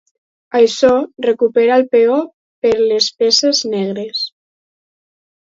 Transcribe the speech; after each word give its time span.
Això 0.59 0.93
recupera 1.25 1.75
el 1.81 1.85
peó 1.91 2.15
per 2.67 2.73
les 2.93 3.11
peces 3.21 3.61
negres. 3.77 4.25